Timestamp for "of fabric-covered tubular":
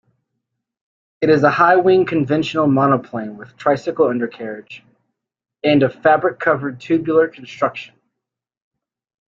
5.83-7.27